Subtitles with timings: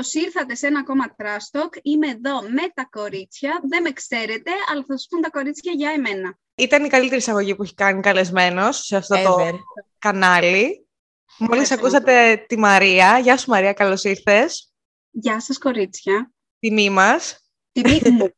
[0.00, 3.60] Καλώ ήρθατε σε ένα ακόμα Trash Είμαι εδώ με τα κορίτσια.
[3.68, 6.38] Δεν με ξέρετε, αλλά θα σας πούν τα κορίτσια για εμένα.
[6.54, 9.58] Ήταν η καλύτερη εισαγωγή που έχει κάνει καλεσμένος σε αυτό το
[9.98, 10.86] κανάλι.
[11.38, 13.18] Μόλις ακούσατε τη Μαρία.
[13.18, 14.72] Γεια σου, Μαρία, καλώς ήρθες.
[15.10, 16.32] Γεια σας, κορίτσια.
[16.58, 17.38] Τιμή μας.
[17.72, 18.28] Τιμή μου.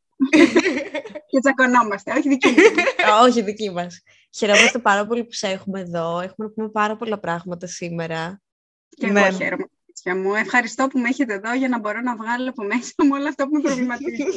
[1.29, 3.21] και τσακωνόμαστε, όχι δική μα.
[3.25, 4.01] όχι δική μας.
[4.35, 6.19] Χαιρόμαστε πάρα πολύ που σε έχουμε εδώ.
[6.19, 8.41] Έχουμε να πούμε πάρα πολλά πράγματα σήμερα.
[8.89, 9.21] Και ναι.
[9.21, 9.65] εγώ χαίρομαι
[10.11, 10.33] μου.
[10.35, 13.43] Ευχαριστώ που με έχετε εδώ για να μπορώ να βγάλω από μέσα μου όλα αυτά
[13.43, 14.27] που με προβληματίζουν.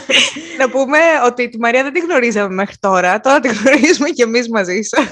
[0.60, 3.20] να πούμε ότι τη Μαρία δεν τη γνωρίζαμε μέχρι τώρα.
[3.20, 5.08] Τώρα τη γνωρίζουμε και εμείς μαζί σας.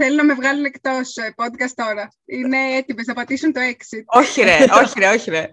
[0.00, 2.08] Θέλουν να με βγάλουν εκτός ε, podcast τώρα.
[2.24, 4.04] Είναι έτοιμες να πατήσουν το exit.
[4.06, 5.50] όχι ρε, όχι ρε, όχι ρε.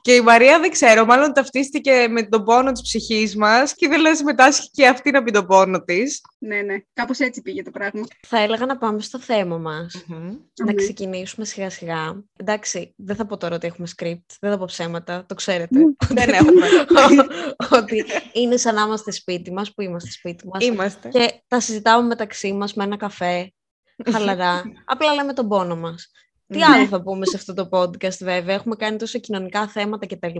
[0.00, 4.00] Και η Μαρία δεν ξέρω, μάλλον ταυτίστηκε με τον πόνο της ψυχής μας και δεν
[4.00, 6.20] να συμμετάσχει και αυτή να πει τον πόνο της.
[6.38, 6.76] Ναι, ναι.
[6.92, 8.06] Κάπως έτσι πήγε το πράγμα.
[8.26, 10.04] Θα έλεγα να πάμε στο θέμα μας.
[10.64, 12.24] Να ξεκινήσουμε σιγά σιγά.
[12.36, 15.78] Εντάξει, δεν θα πω τώρα ότι έχουμε script, δεν θα πω ψέματα, το ξέρετε.
[16.18, 16.66] δεν έχουμε.
[17.80, 20.64] ότι είναι σαν να είμαστε σπίτι μας, που είμαστε σπίτι μας.
[20.64, 21.08] Είμαστε.
[21.08, 23.52] Και τα συζητάμε μεταξύ μας με ένα καφέ,
[24.12, 24.62] χαλαρά.
[24.84, 26.10] Απλά λέμε τον πόνο μας.
[26.46, 26.64] Τι ναι.
[26.64, 30.36] άλλο θα πούμε σε αυτό το podcast βέβαια, έχουμε κάνει τόσο κοινωνικά θέματα κτλ.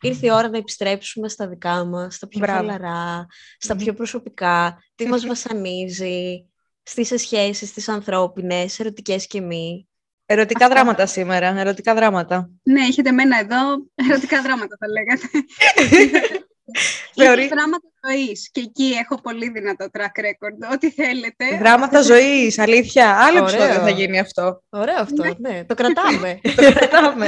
[0.00, 3.26] Ήρθε η ώρα να επιστρέψουμε στα δικά μας, στα πιο χαλαρά,
[3.58, 6.46] στα πιο προσωπικά, τι μας βασανίζει,
[6.82, 9.88] στις σχέσεις, στις ανθρώπινες, ερωτικές και μη.
[10.26, 12.50] Ερωτικά δράματα σήμερα, ερωτικά δράματα.
[12.62, 15.28] Ναι, έχετε μένα εδώ, ερωτικά δράματα θα λέγατε.
[17.14, 17.48] Θεωρεί...
[17.48, 18.50] δράματα ζωής.
[18.52, 20.72] Και εκεί έχω πολύ δυνατό track record.
[20.72, 21.58] Ό,τι θέλετε.
[21.58, 23.16] Δράματα ζωής, αλήθεια.
[23.18, 24.62] Άλλο επεισόδιο θα γίνει αυτό.
[24.68, 25.24] Ωραίο αυτό.
[25.24, 26.40] Ναι, ναι το κρατάμε.
[26.56, 27.26] το κρατάμε.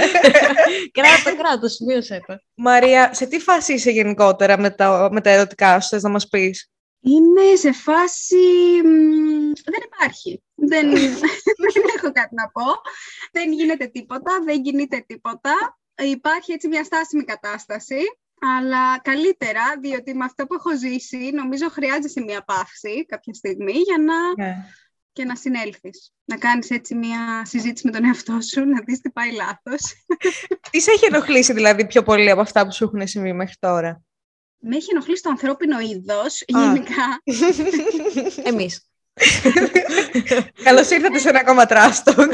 [0.99, 2.35] κράτο, κράτο, σημείωσε το.
[2.55, 6.29] Μαρία, σε τι φάση είσαι γενικότερα με τα, με τα ερωτικά σου, θες να μας
[6.29, 8.37] πεις; Είμαι σε φάση...
[9.65, 10.43] Δεν υπάρχει.
[10.55, 10.91] Δεν,
[11.73, 12.65] δεν έχω κάτι να πω.
[13.33, 15.79] Δεν γίνεται τίποτα, δεν κινείται τίποτα.
[16.03, 18.01] Υπάρχει έτσι μια στάσιμη κατάσταση,
[18.41, 23.99] αλλά καλύτερα, διότι με αυτό που έχω ζήσει, νομίζω χρειάζεσαι μια παύση κάποια στιγμή για
[23.99, 24.45] να...
[24.45, 24.57] Ναι.
[25.13, 26.13] και να συνέλθεις.
[26.25, 30.05] Να κάνεις έτσι μια συζήτηση με τον εαυτό σου, να δεις τι πάει λάθος.
[30.71, 34.03] Τι σε έχει ενοχλήσει δηλαδή πιο πολύ από αυτά που σου έχουν συμβεί μέχρι τώρα;
[34.59, 37.23] Με έχει ενοχλήσει το ανθρώπινο είδος γενικά.
[38.51, 38.83] Εμείς.
[40.63, 42.15] Καλώς ήρθατε σε ένα ακόμα τράστο.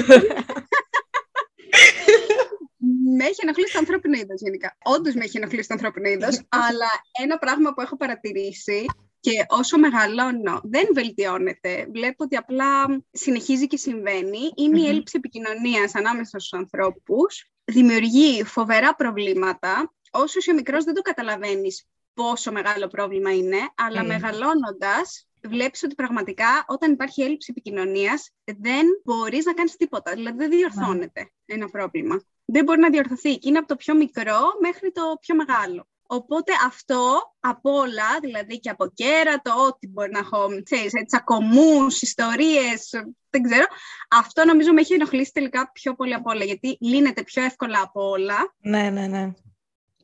[3.16, 4.76] με έχει ενοχλήσει το ανθρώπινο είδος γενικά.
[4.84, 6.90] Όντως με έχει ενοχλήσει το ανθρώπινο είδος, αλλά
[7.22, 8.84] ένα πράγμα που έχω παρατηρήσει
[9.20, 15.94] και όσο μεγαλώνω δεν βελτιώνεται, βλέπω ότι απλά συνεχίζει και συμβαίνει, είναι η έλλειψη επικοινωνίας
[15.94, 17.50] ανάμεσα στους ανθρώπους.
[17.64, 19.94] Δημιουργεί φοβερά προβλήματα.
[20.10, 24.06] Όσο είσαι μικρός δεν το καταλαβαίνεις πόσο μεγάλο πρόβλημα είναι, αλλά mm.
[24.06, 30.50] μεγαλώνοντας βλέπεις ότι πραγματικά όταν υπάρχει έλλειψη επικοινωνίας δεν μπορείς να κάνεις τίποτα, δηλαδή δεν
[30.50, 32.20] διορθώνεται ένα πρόβλημα.
[32.44, 35.88] Δεν μπορεί να διορθωθεί και είναι από το πιο μικρό μέχρι το πιο μεγάλο.
[36.06, 42.90] Οπότε αυτό από όλα, δηλαδή και από κέρατο, ό,τι μπορεί να έχω, ξέρεις, τσακωμούς, ιστορίες,
[43.30, 43.64] δεν ξέρω,
[44.10, 48.08] αυτό νομίζω με έχει ενοχλήσει τελικά πιο πολύ από όλα, γιατί λύνεται πιο εύκολα από
[48.08, 48.54] όλα.
[48.58, 49.32] Ναι, ναι, ναι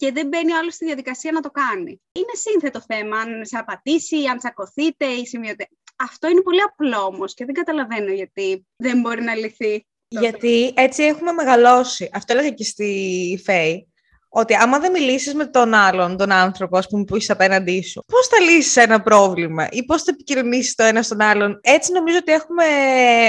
[0.00, 2.00] και δεν μπαίνει άλλος στη διαδικασία να το κάνει.
[2.12, 5.68] Είναι σύνθετο θέμα, αν σε απατήσει, αν τσακωθείτε ή σημειωτε.
[5.96, 9.86] Αυτό είναι πολύ απλό όμως και δεν καταλαβαίνω γιατί δεν μπορεί να λυθεί.
[10.18, 12.10] Γιατί έτσι έχουμε μεγαλώσει.
[12.12, 13.84] Αυτό έλεγα και στη ΦΕΗ.
[14.28, 18.04] Ότι άμα δεν μιλήσεις με τον άλλον, τον άνθρωπο ας πούμε, που είσαι απέναντί σου,
[18.06, 22.16] πώς θα λύσεις ένα πρόβλημα ή πώς θα επικοινωνήσεις το ένα στον άλλον; Έτσι νομίζω
[22.20, 22.64] ότι έχουμε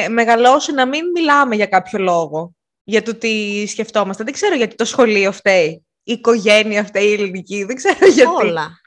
[0.09, 2.53] μεγαλώσει να μην μιλάμε για κάποιο λόγο,
[2.83, 4.23] για το τι σκεφτόμαστε.
[4.23, 8.45] Δεν ξέρω γιατί το σχολείο φταίει η οικογένεια αυτή η ελληνική, δεν ξέρω γιατί.
[8.45, 8.80] Όλα.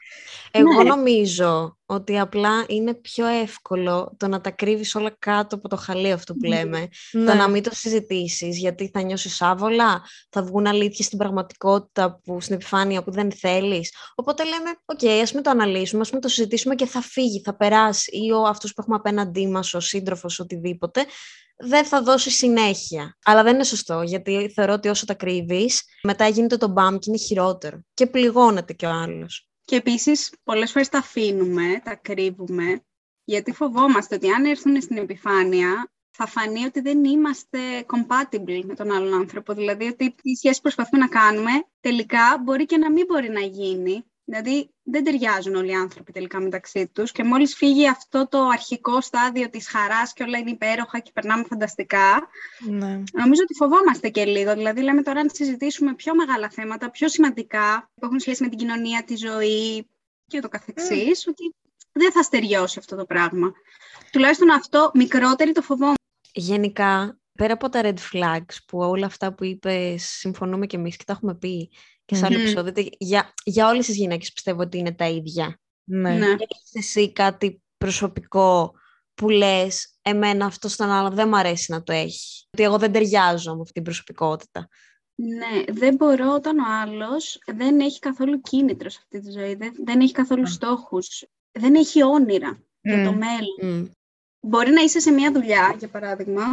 [0.57, 0.89] Εγώ ναι.
[0.89, 6.11] νομίζω ότι απλά είναι πιο εύκολο το να τα κρύβεις όλα κάτω από το χαλί
[6.11, 6.87] αυτό που λέμε.
[7.11, 7.25] Ναι.
[7.25, 12.41] Το να μην το συζητήσεις, γιατί θα νιώσεις άβολα, θα βγουν αλήθειες στην πραγματικότητα, που,
[12.41, 13.93] στην επιφάνεια που δεν θέλεις.
[14.15, 17.41] Οπότε λέμε, ok, okay, ας μην το αναλύσουμε, ας μην το συζητήσουμε και θα φύγει,
[17.43, 18.17] θα περάσει.
[18.17, 21.05] Ή ο αυτός που έχουμε απέναντί μας, ο σύντροφος, οτιδήποτε,
[21.57, 23.17] δεν θα δώσει συνέχεια.
[23.23, 27.09] Αλλά δεν είναι σωστό, γιατί θεωρώ ότι όσο τα κρύβεις, μετά γίνεται το μπαμ και
[27.09, 27.79] είναι χειρότερο.
[27.93, 29.47] Και πληγώνεται κι ο άλλος.
[29.65, 32.81] Και επίσης, πολλές φορές τα αφήνουμε, τα κρύβουμε,
[33.23, 38.91] γιατί φοβόμαστε ότι αν έρθουν στην επιφάνεια, θα φανεί ότι δεν είμαστε compatible με τον
[38.91, 39.53] άλλον άνθρωπο.
[39.53, 43.39] Δηλαδή ότι η σχέση που προσπαθούμε να κάνουμε τελικά μπορεί και να μην μπορεί να
[43.39, 48.47] γίνει Δηλαδή δεν ταιριάζουν όλοι οι άνθρωποι τελικά μεταξύ τους και μόλις φύγει αυτό το
[48.47, 52.27] αρχικό στάδιο της χαράς και όλα είναι υπέροχα και περνάμε φανταστικά,
[52.69, 53.03] ναι.
[53.11, 54.53] νομίζω ότι φοβόμαστε και λίγο.
[54.53, 58.57] Δηλαδή λέμε τώρα να συζητήσουμε πιο μεγάλα θέματα, πιο σημαντικά, που έχουν σχέση με την
[58.57, 59.89] κοινωνία, τη ζωή
[60.27, 61.55] και το καθεξής, ότι
[61.91, 63.51] δεν θα στεριώσει αυτό το πράγμα.
[64.11, 66.03] Τουλάχιστον αυτό μικρότερη το φοβόμαστε.
[66.33, 71.03] Γενικά, Πέρα από τα red flags που όλα αυτά που είπες συμφωνούμε και εμείς και
[71.03, 71.69] τα έχουμε πει
[72.05, 75.59] και σε άλλο επεισόδιο, για, για όλες τις γυναίκες πιστεύω ότι είναι τα ίδια.
[75.83, 76.13] Ναι.
[76.13, 76.25] ναι.
[76.25, 78.73] Έχεις εσύ κάτι προσωπικό
[79.13, 82.47] που λες εμένα αυτό στον άλλο δεν μου αρέσει να το έχει.
[82.51, 84.67] Ότι εγώ δεν ταιριάζω με αυτή την προσωπικότητα.
[85.15, 89.73] Ναι, δεν μπορώ όταν ο άλλος δεν έχει καθόλου κίνητρο σε αυτή τη ζωή, δεν,
[89.83, 90.51] δεν έχει καθόλου mm.
[90.51, 93.91] στόχους, δεν έχει όνειρα για το μέλλον.
[94.39, 96.43] Μπορεί να είσαι σε μια δουλειά, για παράδειγμα,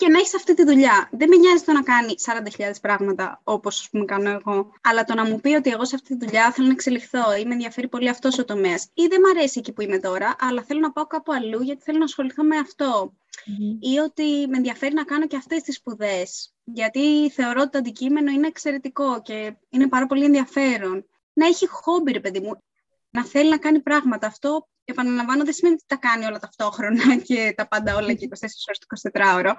[0.00, 1.08] και να έχεις αυτή τη δουλειά.
[1.12, 2.14] Δεν με νοιάζει το να κάνει
[2.58, 5.94] 40.000 πράγματα όπως ας πούμε κάνω εγώ, αλλά το να μου πει ότι εγώ σε
[5.94, 9.20] αυτή τη δουλειά θέλω να εξελιχθώ ή με ενδιαφέρει πολύ αυτός ο τομέας, ή δεν
[9.24, 12.04] μου αρέσει εκεί που είμαι τώρα, αλλά θέλω να πάω κάπου αλλού γιατί θέλω να
[12.04, 13.14] ασχοληθώ με αυτό.
[13.14, 13.76] Mm-hmm.
[13.80, 16.54] Ή ότι με ενδιαφέρει να κάνω και αυτές τις σπουδές.
[16.64, 21.06] Γιατί θεωρώ ότι το αντικείμενο είναι εξαιρετικό και είναι πάρα πολύ ενδιαφέρον.
[21.32, 22.62] Να έχει χόμπι, ρε παιδί μου.
[23.10, 24.26] Να θέλει να κάνει πράγματα.
[24.26, 28.42] Αυτό επαναλαμβάνω, δεν σημαίνει ότι τα κάνει όλα ταυτόχρονα και τα πάντα όλα και 24
[28.68, 29.54] ώρες το 24ωρο.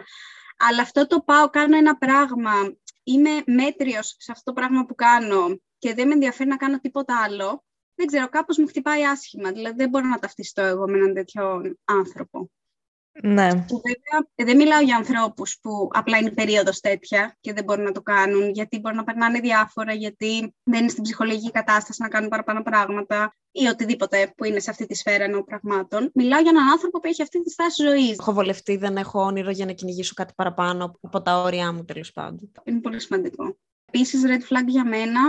[0.58, 2.52] Αλλά αυτό το πάω, κάνω ένα πράγμα,
[3.04, 7.22] είμαι μέτριος σε αυτό το πράγμα που κάνω και δεν με ενδιαφέρει να κάνω τίποτα
[7.24, 7.64] άλλο,
[7.96, 9.52] δεν ξέρω, κάπως μου χτυπάει άσχημα.
[9.52, 12.50] Δηλαδή δεν μπορώ να ταυτιστώ εγώ με έναν τέτοιο άνθρωπο.
[13.24, 13.48] Ναι.
[13.48, 18.02] βέβαια, δεν μιλάω για ανθρώπους που απλά είναι περίοδος τέτοια και δεν μπορούν να το
[18.02, 22.62] κάνουν, γιατί μπορεί να περνάνε διάφορα, γιατί δεν είναι στην ψυχολογική κατάσταση να κάνουν παραπάνω
[22.62, 26.12] πράγματα ή οτιδήποτε που είναι σε αυτή τη σφαίρα ενό πραγμάτων.
[26.14, 28.18] Μιλάω για έναν άνθρωπο που έχει αυτή τη στάση ζωής.
[28.20, 32.12] Έχω βολευτεί, δεν έχω όνειρο για να κυνηγήσω κάτι παραπάνω από τα όρια μου, τέλος
[32.12, 32.52] πάντων.
[32.64, 33.58] Είναι πολύ σημαντικό.
[33.86, 35.22] Επίσης, red flag για μένα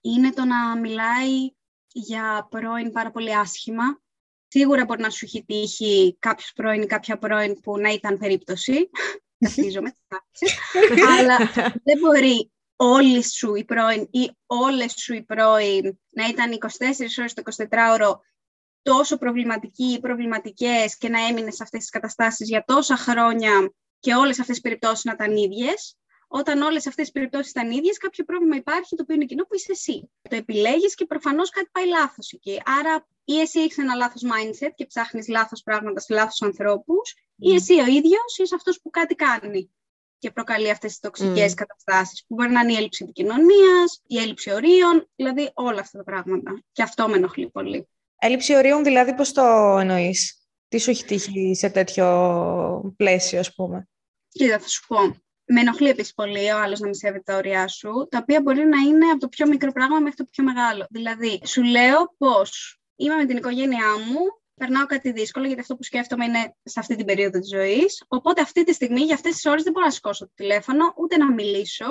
[0.00, 1.50] είναι το να μιλάει
[1.92, 4.00] για πρώην πάρα πολύ άσχημα
[4.56, 8.90] Σίγουρα μπορεί να σου έχει τύχει κάποιος πρώην ή κάποια πρώην που να ήταν περίπτωση.
[9.44, 9.92] Καθίζομαι,
[11.18, 11.36] Αλλά
[11.82, 16.66] δεν μπορεί όλοι σου οι πρώην ή όλες σου οι πρώην να ήταν 24
[17.18, 18.14] ώρες το 24ωρο
[18.82, 24.14] τόσο προβληματικοί ή προβληματικές και να έμεινε σε αυτές τις καταστάσεις για τόσα χρόνια και
[24.14, 25.96] όλες αυτές τις περιπτώσεις να ήταν ίδιες
[26.28, 29.54] όταν όλες αυτές οι περιπτώσεις ήταν ίδιες, κάποιο πρόβλημα υπάρχει το οποίο είναι κοινό που
[29.54, 30.10] είσαι εσύ.
[30.28, 32.62] Το επιλέγεις και προφανώς κάτι πάει λάθος εκεί.
[32.80, 37.54] Άρα, ή εσύ έχεις ένα λάθος mindset και ψάχνεις λάθος πράγματα σε λάθος ανθρώπους, ή
[37.54, 39.70] εσύ ο ίδιος είσαι αυτός που κάτι κάνει
[40.18, 41.54] και προκαλεί αυτές τις τοξικές mm.
[41.54, 46.04] καταστάσεις, που μπορεί να είναι η έλλειψη επικοινωνίας, η έλλειψη ορίων, δηλαδή όλα αυτά τα
[46.04, 46.62] πράγματα.
[46.72, 47.88] Και αυτό με ενοχλεί πολύ.
[48.18, 49.42] Έλλειψη ορίων, δηλαδή, πώς το
[49.80, 53.88] εννοείς, τι σου έχει τύχει σε τέτοιο πλαίσιο, ας πούμε;
[54.28, 57.68] Κοίτα, θα σου πω με ενοχλεί επίσης πολύ ο άλλος να μη σέβεται τα όρια
[57.68, 60.86] σου, τα οποία μπορεί να είναι από το πιο μικρό πράγμα μέχρι το πιο μεγάλο.
[60.90, 62.42] Δηλαδή, σου λέω πώ
[62.96, 64.20] είμαι με την οικογένειά μου,
[64.54, 68.04] περνάω κάτι δύσκολο, γιατί αυτό που σκέφτομαι είναι σε αυτή την περίοδο της ζωής.
[68.08, 71.16] Οπότε, αυτή τη στιγμή, για αυτές τις ώρες, δεν μπορώ να σηκώσω το τηλέφωνο, ούτε
[71.16, 71.86] να μιλήσω.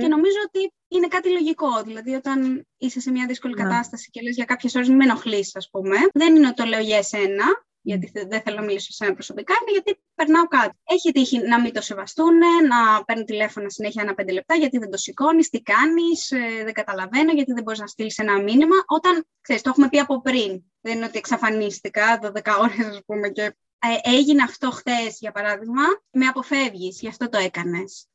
[0.00, 1.82] Και νομίζω ότι είναι κάτι λογικό.
[1.82, 3.62] Δηλαδή, όταν είσαι σε μια δύσκολη ναι.
[3.62, 6.64] κατάσταση και λες για κάποιες ώρες, μην με ενοχλείς, ας πούμε, δεν είναι ότι το
[6.64, 7.44] λέω για εσένα,
[7.82, 10.78] γιατί δεν θέλω να μιλήσω σε ένα προσωπικά, είναι γιατί περνάω κάτι.
[10.84, 12.38] Έχει τύχει να μην το σεβαστούν,
[12.68, 16.72] να παίρνουν τηλέφωνα συνέχεια ένα πέντε λεπτά, γιατί δεν το σηκώνεις, τι κάνεις, ε, δεν
[16.72, 18.76] καταλαβαίνω, γιατί δεν μπορείς να στείλεις ένα μήνυμα.
[18.86, 20.64] Όταν ξέρεις, το έχουμε πει από πριν.
[20.80, 23.42] Δεν είναι ότι εξαφανίστηκα 12 ώρες, ας πούμε, και
[23.78, 28.06] ε, έγινε αυτό χθες, για παράδειγμα, με αποφεύγεις, γι' αυτό το έκανες.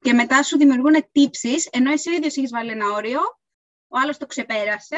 [0.00, 3.20] Και μετά σου δημιουργούν τύψεις, ενώ εσύ ίδιος έχεις βάλει ένα όριο,
[3.88, 4.96] ο άλλος το ξεπέρασε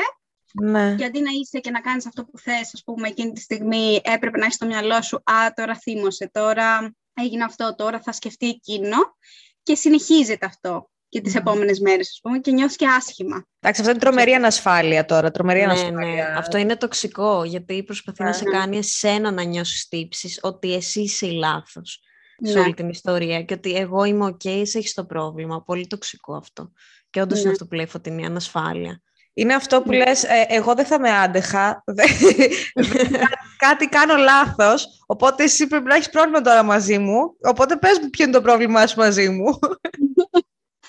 [0.52, 0.94] ναι.
[0.94, 4.00] Και αντί να είσαι και να κάνεις αυτό που θες, ας πούμε, εκείνη τη στιγμή
[4.04, 8.48] έπρεπε να έχεις στο μυαλό σου «Α, τώρα θύμωσε, τώρα έγινε αυτό, τώρα θα σκεφτεί
[8.48, 8.96] εκείνο»
[9.62, 11.38] και συνεχίζεται αυτό και τις μμ.
[11.38, 13.46] επόμενες μέρες, ας πούμε, και νιώθεις και άσχημα.
[13.60, 16.28] Εντάξει, αυτό είναι τρομερή ανασφάλεια τώρα, τρομερή ναι, ανασφάλεια.
[16.28, 16.38] Ναι.
[16.38, 21.26] Αυτό είναι τοξικό, γιατί προσπαθεί να σε κάνει εσένα να νιώσεις τύψεις, ότι εσύ είσαι
[21.26, 22.00] η λάθος
[22.42, 22.60] σε ναι.
[22.60, 25.62] όλη την ιστορία και ότι εγώ είμαι ok, okay, εσύ έχεις το πρόβλημα.
[25.62, 26.72] Πολύ τοξικό αυτό.
[27.10, 27.52] Και όντως είναι ναι.
[27.52, 29.02] αυτό που λέει φωτεινή ανασφάλεια.
[29.34, 29.96] Είναι αυτό που ναι.
[29.96, 31.84] λες, ε, εγώ δεν θα με άντεχα,
[33.66, 38.10] κάτι κάνω λάθος, οπότε εσύ πρέπει να έχεις πρόβλημα τώρα μαζί μου, οπότε πες μου
[38.10, 39.58] ποιο είναι το πρόβλημά σου μαζί μου.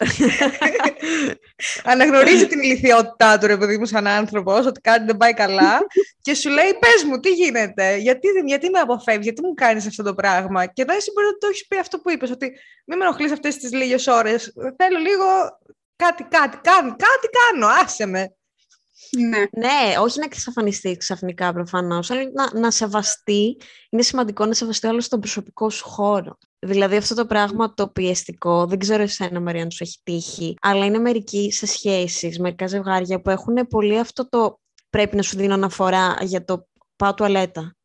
[1.83, 5.79] Αναγνωρίζει την ηλικιότητά του, ρε παιδί μου, σαν άνθρωπος, ότι κάτι δεν πάει καλά
[6.21, 10.03] και σου λέει: Πες μου, τι γίνεται, γιατί, γιατί με αποφεύγεις, γιατί μου κάνεις αυτό
[10.03, 10.65] το πράγμα.
[10.65, 12.51] Και εδώ εσύ μπορεί να το έχεις πει αυτό που είπες, ότι
[12.85, 14.53] μην με ενοχλείς αυτές τις λίγες ώρες.
[14.77, 15.25] Θέλω λίγο
[16.05, 18.35] κάτι, κάτι, κάνω, κάτι κάνω, άσε με.
[19.17, 19.37] Ναι.
[19.37, 23.57] ναι, όχι να εξαφανιστεί ξαφνικά προφανώς, αλλά να, να σεβαστεί.
[23.89, 26.37] Είναι σημαντικό να σεβαστεί όλος τον προσωπικό σου χώρο.
[26.59, 30.85] Δηλαδή αυτό το πράγμα το πιεστικό, δεν ξέρω εσένα Μαρία αν σου έχει τύχει, αλλά
[30.85, 35.53] είναι μερικοί σε σχέσεις, μερικά ζευγάρια που έχουν πολύ αυτό το πρέπει να σου δίνω
[35.53, 37.75] αναφορά για το πάω τουαλέτα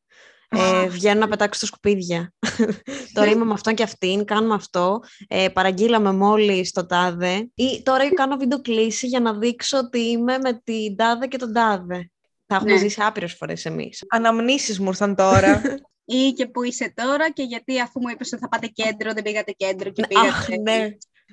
[0.49, 2.33] ε, βγαίνω να πετάξω στα σκουπίδια.
[3.15, 5.00] τώρα είμαι με αυτόν και αυτήν, κάνουμε αυτό.
[5.29, 7.50] Ε, παραγγείλαμε μόλις το τάδε.
[7.55, 11.53] Ή τώρα κάνω βίντεο κλίση για να δείξω ότι είμαι με την τάδε και τον
[11.53, 12.11] τάδε.
[12.47, 12.79] Θα έχουμε ναι.
[12.79, 14.05] ζήσει άπειρες φορές εμείς.
[14.09, 15.62] Αναμνήσεις μου ήρθαν τώρα.
[16.05, 19.23] ή και που είσαι τώρα και γιατί αφού μου είπες ότι θα πάτε κέντρο, δεν
[19.23, 20.29] πήγατε κέντρο και πήγατε.
[20.29, 20.88] Αχ, ναι.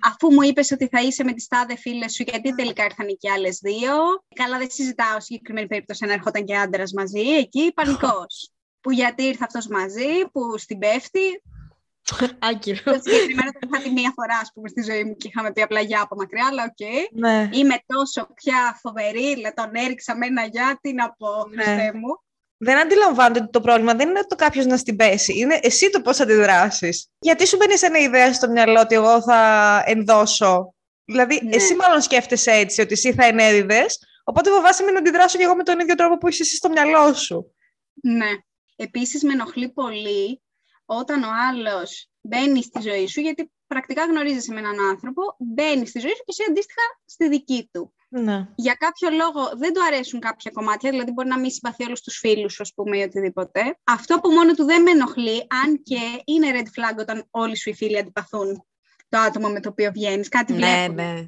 [0.05, 3.31] Αφού μου είπες ότι θα είσαι με τις τάδε φίλες σου, γιατί τελικά ήρθαν και
[3.31, 3.93] άλλες δύο.
[4.35, 7.19] Καλά, δεν συζητάω συγκεκριμένη περίπτωση αν έρχονταν και άντρας μαζί.
[7.19, 8.51] Εκεί πανικός.
[8.83, 11.41] Που γιατί ήρθε αυτός μαζί, που στην πέφτει.
[12.49, 12.81] Άκυρο.
[12.83, 15.61] Το συγκεκριμένο το είχα δει μία φορά, ας πούμε, στη ζωή μου και είχαμε πει
[15.61, 16.83] απλά για από μακριά, αλλά οκ.
[17.19, 17.49] Ναι.
[17.51, 21.63] Είμαι τόσο πια φοβερή, δηλαδή τον έριξα με ένα για, τι να πω, Ναι.
[21.63, 22.21] Χριστέ μου.
[22.57, 25.39] Δεν αντιλαμβάνονται ότι το πρόβλημα δεν είναι το κάποιος να στην πέσει.
[25.39, 27.07] Είναι εσύ το πώς θα αντιδράσεις.
[27.19, 30.73] Γιατί σου μπαίνει σε ένα ιδέα στο μυαλό ότι εγώ θα ενδώσω;
[31.05, 31.55] Δηλαδή, Ναι.
[31.55, 33.99] εσύ μάλλον σκέφτεσαι έτσι, ότι εσύ θα ενέδιδες.
[34.23, 37.13] Οπότε φοβάσαι μην αντιδράσω και εγώ με τον ίδιο τρόπο που είσαι εσύ στο μυαλό
[37.13, 37.55] σου.
[38.01, 38.29] Ναι.
[38.75, 40.41] Επίσης με ενοχλεί πολύ
[40.85, 45.99] όταν ο άλλος μπαίνει στη ζωή σου, γιατί πρακτικά γνωρίζεσαι με έναν άνθρωπο, μπαίνει στη
[45.99, 47.93] ζωή σου και εσύ αντίστοιχα στη δική του.
[48.09, 48.47] Ναι.
[48.55, 52.17] Για κάποιο λόγο δεν του αρέσουν κάποια κομμάτια, δηλαδή μπορεί να μην συμπαθεί όλους τους
[52.17, 53.77] φίλους, ας πούμε, ή οτιδήποτε.
[53.83, 57.69] Αυτό που μόνο του δεν με ενοχλεί, αν και είναι red flag όταν όλοι σου
[57.69, 58.65] οι φίλοι αντιπαθούν
[59.09, 60.95] το άτομο με το οποίο βγαίνεις, κάτι Ναι, βλέπουν.
[60.95, 61.27] ναι.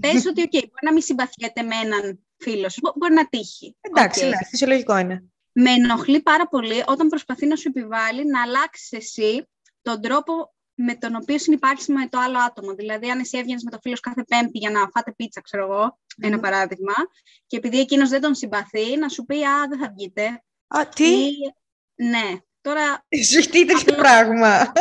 [0.00, 3.76] Πες ότι, οκ, μπορεί να μην συμπαθιέται με έναν φίλο σου, μπο- μπορεί να τύχει.
[3.80, 4.30] Εντάξει, Οκ.
[4.30, 5.24] ναι, φυσιολογικό είναι.
[5.58, 9.48] Με ενοχλεί πάρα πολύ όταν προσπαθεί να σου επιβάλλει να αλλάξεις εσύ
[9.82, 12.74] τον τρόπο με τον οποίο συνυπάρχεις με το άλλο άτομο.
[12.74, 15.62] Δηλαδή, αν εσύ έβγαινες με το φίλο σου κάθε Πέμπτη για να φάτε πίτσα, ξέρω
[15.64, 16.40] εγώ, ένα Μμμ.
[16.42, 16.92] παράδειγμα,
[17.46, 20.42] και επειδή εκείνος δεν τον συμπαθεί, να σου πει Α, δεν θα βγείτε.
[20.66, 21.32] Α, τι, Ή,
[21.94, 24.72] ναι, τώρα σου έχει τέτοιο Απλά- πράγμα.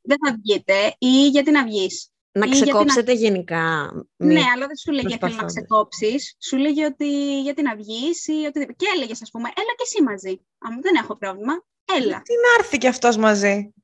[0.00, 2.10] δεν θα βγείτε, ή γιατί να βγεις.
[2.32, 3.92] Να Ή γιατί να- ξεκόψετε γενικά.
[4.16, 5.54] μη- Ναι, αλλά δεν σου λέγε θέλω να προσπαθώντας.
[5.54, 6.36] ξεκόψεις.
[6.40, 8.72] Σου λέγε ότι γιατί να βγεις ή οτιδήποτε.
[8.76, 10.46] Και έλεγες, ας πούμε, έλα και εσύ μαζί.
[10.58, 11.64] Αν δεν έχω πρόβλημα,
[11.96, 12.22] έλα.
[12.22, 13.74] Τι να έρθει κι αυτός μαζί;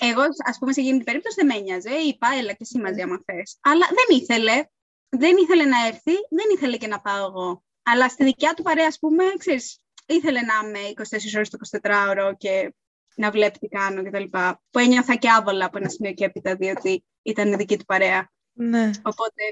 [0.00, 1.90] Εγώ, ας πούμε, σε εκείνη την περίπτωση δεν με ένοιαζε.
[1.90, 3.58] Είπα, έλα και εσύ μαζί, άμα θες.
[3.60, 4.64] Αλλά δεν ήθελε.
[5.08, 7.64] Δεν ήθελε να έρθει, δεν ήθελε και να πάω εγώ.
[7.82, 12.32] Αλλά στη δικιά του παρέα, ας πούμε, ξέρεις, ήθελε να είμαι 24 ώρες το 24ωρο
[12.36, 12.74] και
[13.16, 14.24] να βλέπει τι κάνω κτλ.
[14.70, 18.30] Που ένιωθα και άβολα από ένα σημείο και έπειτα, διότι ήταν η δική του παρέα.
[18.52, 18.90] Ναι.
[19.02, 19.42] Οπότε,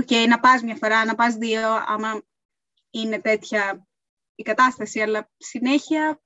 [0.00, 2.22] οκ, να πας μια φορά, να πας δύο, άμα
[2.90, 3.86] είναι τέτοια
[4.34, 6.20] η κατάσταση, αλλά συνέχεια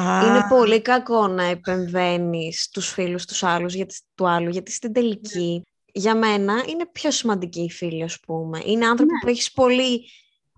[0.00, 4.92] Α, Είναι πολύ κακό να επεμβαίνεις στους φίλους τους άλλους, γιατί, του άλλου, γιατί στην
[4.92, 8.60] τελική, για μένα, είναι πιο σημαντική η φίλη, ας πούμε.
[8.64, 9.18] Είναι άνθρωποι Ναι.
[9.18, 10.08] που έχεις πολύ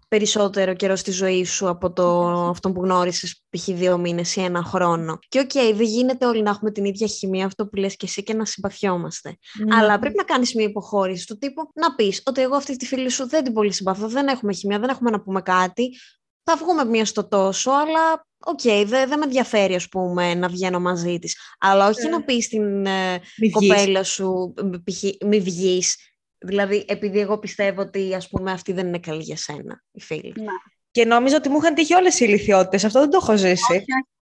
[0.08, 3.64] περισσότερο καιρό στη ζωή σου από το, αυτό που γνώρισες π.χ.
[3.64, 5.18] δύο μήνες ή ένα χρόνο.
[5.28, 8.22] Και οκ, δεν γίνεται όλοι να έχουμε την ίδια χημεία, αυτό που λες και εσύ,
[8.22, 9.36] και να συμπαθιόμαστε.
[9.66, 9.76] ναι.
[9.76, 13.08] Αλλά πρέπει να κάνεις μια υποχώρηση του τύπου να πεις ότι εγώ αυτή τη φίλη
[13.10, 15.96] σου δεν την πολύ συμπαθώ, δεν έχουμε χημεία, δεν έχουμε να πούμε κάτι.
[16.50, 20.80] Θα βγούμε μία στο τόσο, αλλά οκ, δεν δεν με ενδιαφέρει ας πούμε να βγαίνω
[20.80, 21.36] μαζί της.
[21.58, 22.08] Αλλά όχι Ε.
[22.08, 23.52] να πεις στην ε, Μη βγεις.
[23.52, 25.02] κοπέλα σου μ, π.χ.
[25.26, 25.96] μη βγεις.
[26.38, 30.34] Δηλαδή επειδή εγώ πιστεύω ότι ας πούμε αυτή δεν είναι καλή για σένα η φίλη.
[30.90, 32.84] Και νόμιζα ότι μου είχαν τύχει όλες οι ηλικιότητες.
[32.84, 33.72] Αυτό δεν το έχω ζήσει.
[33.72, 33.84] Όχι, όχι.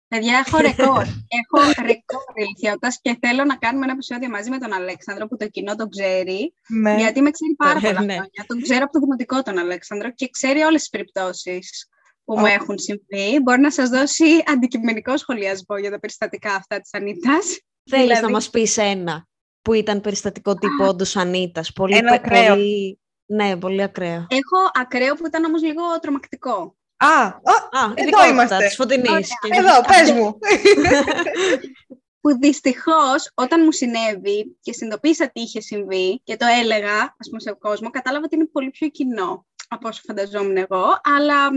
[0.07, 1.01] Παιδιά, έχω ρεκόρ.
[1.39, 5.47] έχω ρεκόρ ηλικιότητας και θέλω να κάνουμε ένα επεισόδιο μαζί με τον Αλέξανδρο που το
[5.47, 6.53] κοινό τον ξέρει.
[6.67, 6.95] Ναι.
[6.95, 8.13] Γιατί με ξέρει πάρα Ε, πολλά ναι.
[8.13, 8.43] χρόνια.
[8.47, 11.87] Τον ξέρω από το δημοτικό τον Αλέξανδρο και ξέρει όλες τις περιπτώσεις
[12.23, 12.47] που μου Ω.
[12.47, 13.39] έχουν συμβεί.
[13.43, 17.45] Μπορεί να σας δώσει αντικειμενικό σχολιασμό για τα περιστατικά αυτά της Ανίτας.
[17.89, 19.27] Θέλεις Δηλαδή- να μας πεις ένα
[19.61, 21.73] που ήταν περιστατικό τύπου όντως Ανίτας.
[21.73, 22.55] Πολύ, Ένα πε- ακραίο.
[22.55, 24.25] πολύ- Ναι, πολύ ακραίο.
[24.29, 26.75] Έχω ακραίο που ήταν όμως λίγο τρομακτικό.
[26.97, 28.57] Α, α, Α, εδώ ειδικότητα είμαστε.
[28.57, 29.09] της Φωτεινής.
[29.09, 29.21] Ωραία.
[29.41, 30.37] Και- εδώ, πες μου.
[32.21, 37.39] που δυστυχώς όταν μου συνέβη και συνειδητοποίησα τι είχε συμβεί και το έλεγα ας πούμε,
[37.39, 40.99] σε κόσμο, κατάλαβα ότι είναι πολύ πιο κοινό από όσο φανταζόμουν εγώ.
[41.03, 41.49] Αλλά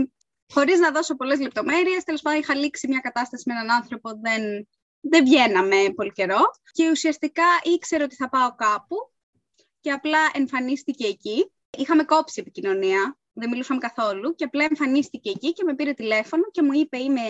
[0.53, 4.67] χωρίς να δώσω πολλές λεπτομέρειες, τέλος πάντων είχα λήξει μια κατάσταση με έναν άνθρωπο, δεν,
[5.01, 6.39] δεν βγαίναμε πολύ καιρό.
[6.71, 8.95] Και ουσιαστικά ήξερε ότι θα πάω κάπου
[9.79, 11.51] και απλά εμφανίστηκε εκεί.
[11.77, 16.61] Είχαμε κόψει επικοινωνία, δεν μιλούσαμε καθόλου και απλά εμφανίστηκε εκεί και με πήρε τηλέφωνο και
[16.61, 17.21] μου είπε είμαι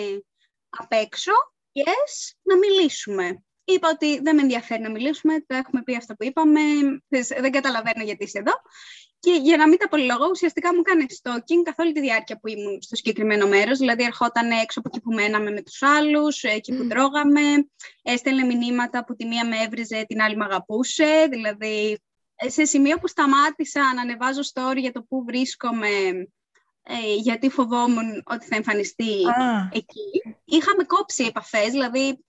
[0.69, 1.31] απ' έξω
[1.73, 3.43] yes, να μιλήσουμε.
[3.63, 6.61] Είπα ότι δεν με ενδιαφέρει να μιλήσουμε, το έχουμε πει αυτό που είπαμε,
[7.09, 8.53] θες, δεν καταλαβαίνω γιατί είσαι εδώ.
[9.21, 12.47] Και για να μην τα πολυλογώ, ουσιαστικά μου έκανε stalking καθ' όλη τη διάρκεια που
[12.47, 13.77] ήμουν στο συγκεκριμένο μέρος.
[13.77, 16.89] Δηλαδή, ερχόταν έξω από εκεί που μέναμε με τους άλλους, εκεί που Μμμ.
[16.89, 17.41] τρώγαμε,
[18.01, 21.27] έστελνε μηνύματα που τη μία με έβριζε, την άλλη με αγαπούσε.
[21.29, 21.99] Δηλαδή,
[22.35, 25.87] ε, σε σημείο που σταμάτησα να ανεβάζω story για το πού βρίσκομαι,
[26.83, 30.35] ε, γιατί φοβόμουν ότι θα εμφανιστεί Α, εκεί.
[30.45, 32.25] Είχαμε κόψει επαφές, δηλαδή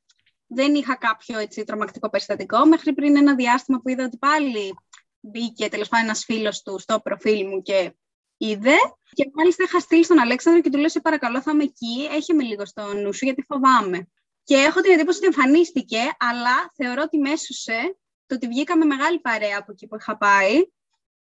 [0.47, 4.75] δεν είχα κάποιο έτσι, τρομακτικό περιστατικό, μέχρι πριν ένα διάστημα που είδα ότι πάλι
[5.23, 7.95] μπήκε τέλος πάντων ένας φίλος του στο προφίλ μου και
[8.37, 8.77] είδε.
[9.13, 12.09] Και μάλιστα είχα στείλει στον Αλέξανδρο και του λέω: Σε παρακαλώ, θα είμαι εκεί.
[12.11, 14.09] Έχει με λίγο στο νου σου, γιατί φοβάμαι.
[14.45, 19.57] Και έχω την εντύπωση ότι εμφανίστηκε, αλλά θεωρώ ότι μέσωσε το ότι βγήκαμε μεγάλη παρέα
[19.59, 20.61] από εκεί που είχα πάει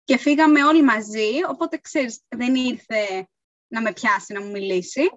[0.04, 1.30] και φύγαμε όλοι μαζί.
[1.48, 3.28] Οπότε ξέρεις, δεν ήρθε
[3.68, 5.10] να με πιάσει, να μου μιλήσει.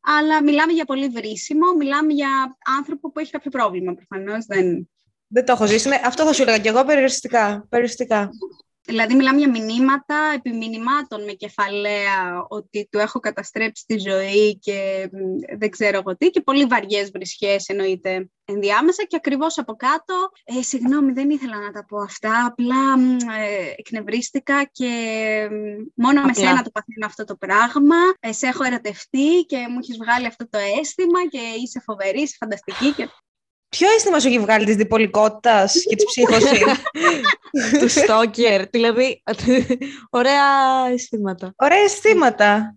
[0.00, 4.44] αλλά μιλάμε για πολύ βρήσιμο, μιλάμε για άνθρωπο που έχει κάποιο πρόβλημα προφανώς.
[4.46, 4.90] Δεν...
[5.26, 5.88] Δεν το έχω ζήσει.
[5.88, 7.66] Ναι, αυτό θα σου έλεγα και εγώ περιοριστικά.
[7.68, 8.30] περιοριστικά.
[8.86, 15.08] Δηλαδή μιλάμε για μηνύματα επί μηνυμάτων με κεφαλαία ότι του έχω καταστρέψει τη ζωή και
[15.58, 20.14] δεν ξέρω εγώ τι και πολύ βαριές βρισχές εννοείται ενδιάμεσα και ακριβώς από κάτω
[20.44, 22.94] ε, συγγνώμη δεν ήθελα να τα πω αυτά απλά
[23.38, 24.90] ε, εκνευρίστηκα και
[25.94, 29.96] μόνο με σένα το παθαίνω αυτό το πράγμα ε, σε έχω ερωτευτεί και μου έχεις
[29.96, 33.08] βγάλει αυτό το αίσθημα και είσαι φοβερή, είσαι φανταστική και
[33.76, 36.62] Ποιο αίσθημα σου έχει βγάλει της διπολικότητας και της ψύχωσης;
[37.80, 38.68] του στόκερ.
[38.68, 39.22] Δηλαδή,
[40.10, 40.44] ωραία
[40.92, 41.52] αισθήματα.
[41.56, 42.76] Ωραία αισθήματα.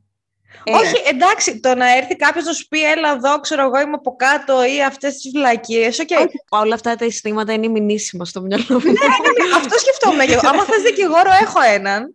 [0.64, 0.74] Ε.
[0.74, 4.16] Όχι, εντάξει, το να έρθει κάποιος να σου πει Έλα εδώ, ξέρω εγώ, είμαι από
[4.16, 6.02] κάτω ή αυτές τις βλακίες.
[6.02, 6.26] Okay.
[6.50, 8.80] Όλα αυτά τα αισθήματα είναι μηνύσιμα στο μυαλό μου.
[8.80, 10.40] ναι, ναι, ναι, αυτό σκεφτόμουν εγώ.
[10.44, 12.14] Άμα θες δικηγόρο, έχω έναν.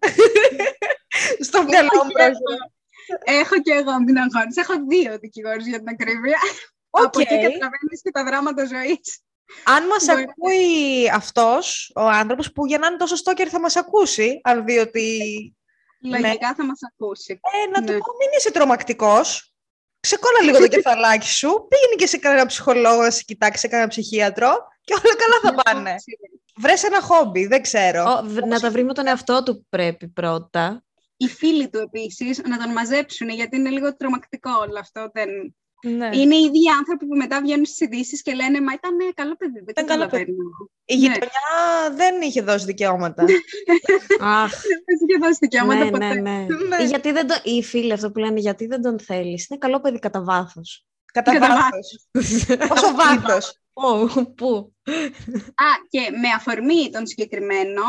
[1.47, 2.13] στο μυαλό μου.
[3.25, 4.61] Έχω και εγώ την αγχώνηση.
[4.61, 6.39] Έχω δύο δικηγόρους για την ακρίβεια.
[6.97, 7.05] Okay.
[7.05, 9.21] Από εκεί καταλαβαίνεις και τα δράματα ζωής.
[9.65, 14.41] Αν μας ακούει αυτός ο άνθρωπος που για να είναι τόσο στόκερ θα μας ακούσει,
[14.45, 15.19] αν δει ότι.
[16.03, 16.55] Λογικά ναι.
[16.55, 17.41] θα μας ακούσει.
[17.43, 17.87] Ε, να ναι.
[17.87, 19.55] του πω, μην είσαι τρομακτικός.
[20.01, 21.67] Ξεκόλλα λίγο το κεφαλάκι σου.
[21.69, 25.63] Πήγαινε και σε κανένα ψυχολόγο να σε κοιτάξει, σε κανένα ψυχίατρο και όλα καλά θα
[25.63, 25.95] πάνε.
[26.57, 28.23] Βρες ένα χόμπι, δεν ξέρω.
[28.47, 30.85] να τα βρει με τον εαυτό του πρέπει πρώτα.
[31.17, 35.11] Οι φίλοι του επίσης να τον μαζέψουν, γιατί είναι λίγο τρομακτικό όλο αυτό.
[35.13, 35.29] Δεν...
[35.89, 36.11] Ναι.
[36.13, 39.53] Είναι οι ίδιοι άνθρωποι που μετά βγαίνουν στις ειδήσεις και λένε Μα ήταν καλό παιδί.
[39.53, 40.35] Δεν ήταν καλό παιδί.
[40.85, 41.01] Η ναι.
[41.01, 41.49] γειτονιά
[41.97, 43.25] δεν είχε δώσει δικαιώματα.
[44.43, 44.51] Αχ.
[44.61, 46.07] δεν είχε δώσει δικαιώματα ναι, ποτέ.
[46.07, 46.47] Ναι, ναι.
[46.77, 46.85] ναι.
[46.85, 47.35] Γιατί δεν το...
[47.43, 49.47] Οι φίλοι αυτό που λένε Γιατί δεν τον θέλεις.
[49.49, 50.87] Είναι καλό παιδί κατά βάθος.
[51.13, 52.09] Κατά βάθος.
[52.69, 53.59] Πόσο βάθος.
[54.35, 54.73] Πού.
[55.55, 57.83] Α, και με αφορμή τον συγκεκριμένο,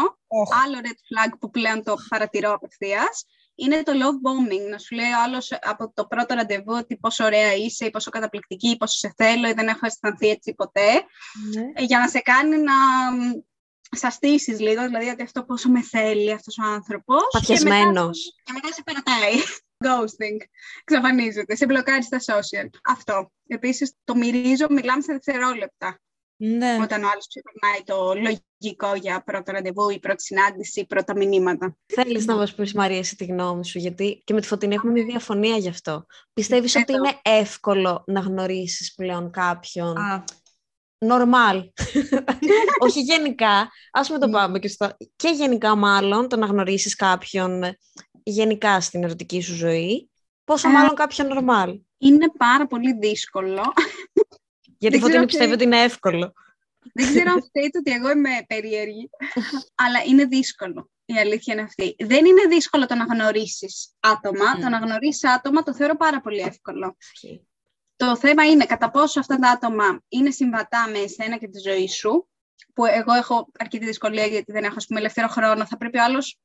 [0.63, 3.25] άλλο red flag που πλέον το παρατηρώ απευθείας,
[3.55, 4.69] είναι το love bombing.
[4.69, 8.09] Να σου λέει ο άλλος από το πρώτο ραντεβού ότι πόσο ωραία είσαι, ή πόσο
[8.09, 10.91] καταπληκτική, ή πόσο σε θέλω, ή δεν έχω αισθανθεί έτσι ποτέ.
[11.53, 11.61] Ναι.
[11.73, 12.73] Ε, για να σε κάνει να
[13.91, 17.23] σα στήσεις λίγο, δηλαδή ότι αυτό πόσο με θέλει αυτός ο άνθρωπος.
[17.31, 18.33] Παθιασμένος.
[18.43, 19.33] Και, μετά σε περατάει.
[19.85, 20.37] Ghosting.
[20.83, 21.55] Ξαφανίζεται.
[21.55, 22.69] Σε μπλοκάρεις στα social.
[22.83, 23.31] Αυτό.
[23.47, 25.99] Επίσης, το μυρίζω, μιλάμε σε δευτερόλεπτα.
[26.37, 26.77] Ναι.
[26.81, 31.77] Όταν ο άλλος ξεπερνάει το λογικό για πρώτο ραντεβού ή πρώτη συνάντηση ή πρώτα μηνύματα.
[31.85, 34.91] Θέλεις να μας πεις, Μαρία, εσύ τη γνώμη σου, γιατί και με τη Φωτεινή έχουμε
[34.91, 36.05] μια διαφωνία γι' αυτό.
[36.33, 40.23] Πιστεύεις ότι είναι εύκολο να γνωρίσεις πλέον κάποιον; Α.
[40.97, 41.63] Νορμάλ.
[42.85, 43.71] Όχι γενικά.
[43.91, 44.97] Α πούμε το πάμε και στο.
[45.15, 47.63] Και γενικά, μάλλον, το να γνωρίσεις κάποιον
[48.23, 50.09] γενικά στην ερωτική σου ζωή.
[50.43, 51.79] Πόσο ε, μάλλον κάποιον νορμάλ.
[51.97, 53.73] Είναι πάρα πολύ δύσκολο.
[54.89, 56.33] Γιατί Φωτεινή πιστεύει ότι είναι εύκολο.
[56.93, 59.09] Δεν ξέρω αν φταίει ότι εγώ είμαι περίεργη,
[59.75, 60.89] αλλά είναι δύσκολο.
[61.05, 61.95] Η αλήθεια είναι αυτή.
[61.99, 64.59] Δεν είναι δύσκολο το να γνωρίσεις άτομα.
[64.59, 66.97] Το να γνωρίσεις άτομα το θεωρώ πάρα πολύ εύκολο.
[67.95, 71.87] Το θέμα είναι κατά πόσο αυτά τα άτομα είναι συμβατά με εσένα και τη ζωή
[71.87, 72.29] σου,
[72.73, 75.65] που εγώ έχω αρκετή δυσκολία γιατί δεν έχω πούμε, ελεύθερο χρόνο.
[75.65, 76.39] Θα πρέπει ο άλλος,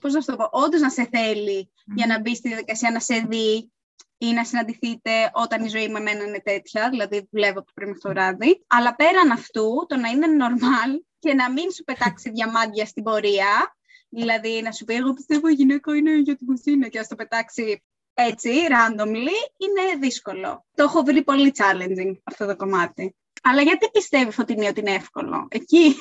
[0.00, 3.00] πώς να σου το πω, όντως να σε θέλει για να μπει στη διαδικασία να
[3.00, 3.72] σε δει,
[4.18, 8.08] ή να συναντηθείτε όταν η ζωή με εμένα είναι τέτοια, δηλαδή δουλεύω το πρωί το
[8.08, 8.64] βράδυ.
[8.66, 13.76] Αλλά πέραν αυτού, το να είναι normal και να μην σου πετάξει διαμάντια στην πορεία,
[14.08, 17.14] δηλαδή να σου πει εγώ πιστεύω η γυναίκα είναι για την κουζίνα και να το
[17.14, 17.82] πετάξει
[18.14, 20.66] έτσι, randomly, είναι δύσκολο.
[20.74, 23.16] Το έχω βρει πολύ challenging αυτό το κομμάτι.
[23.42, 25.96] Αλλά γιατί πιστεύεις Φωτεινή ότι είναι εύκολο; Εκεί,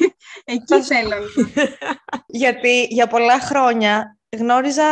[0.46, 1.16] εκεί θέλω.
[2.42, 4.84] γιατί για πολλά χρόνια γνώριζα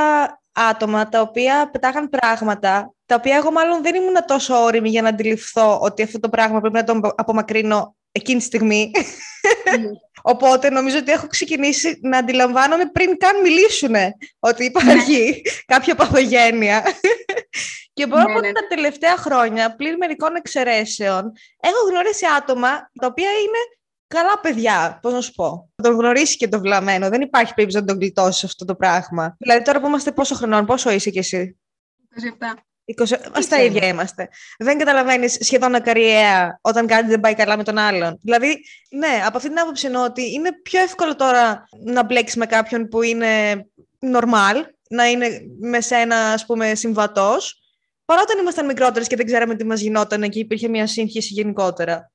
[0.53, 5.09] άτομα τα οποία πετάγαν πράγματα, τα οποία εγώ μάλλον δεν ήμουν τόσο όρημη για να
[5.09, 8.91] αντιληφθώ ότι αυτό το πράγμα πρέπει να το απομακρύνω εκείνη τη στιγμή.
[10.25, 13.95] Οπότε νομίζω ότι έχω ξεκινήσει να αντιλαμβάνομαι πριν καν μιλήσουν
[14.39, 15.51] ότι υπάρχει ναι.
[15.65, 16.83] κάποια παθογένεια.
[17.93, 18.51] και μπορώ ναι, ναι.
[18.51, 22.69] τα τελευταία χρόνια, πλην μερικών εξαιρέσεων, έχω γνωρίσει άτομα
[23.01, 23.59] τα οποία είναι
[24.13, 25.69] καλά παιδιά, πώς να σου πω.
[25.75, 27.09] Θα τον γνωρίσει και το βλαμμένο.
[27.09, 29.35] Δεν υπάρχει περίπτωση να τον γλιτώσεις αυτό το πράγμα.
[29.39, 31.59] Δηλαδή, τώρα που είμαστε πόσο χρονών, πόσο είσαι κι εσύ;
[32.53, 32.63] 27.
[32.85, 33.31] 20...
[33.33, 34.29] Μας τα ίδια είμαστε.
[34.57, 38.19] Δεν καταλαβαίνεις σχεδόν ακαριέα όταν κάτι δεν πάει καλά με τον άλλον.
[38.21, 42.45] Δηλαδή, ναι, από αυτή την άποψη εννοώ ότι είναι πιο εύκολο τώρα να μπλέξεις με
[42.45, 43.27] κάποιον που είναι
[43.99, 44.55] normal,
[44.89, 47.61] να είναι με σένα, ας πούμε, συμβατός,
[48.05, 52.11] παρά όταν ήμασταν μικρότερες και δεν ξέραμε τι μας γινόταν και υπήρχε μια σύγχυση γενικότερα.